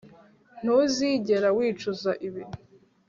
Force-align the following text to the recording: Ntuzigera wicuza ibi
Ntuzigera 0.61 1.47
wicuza 1.57 2.11
ibi 2.27 2.43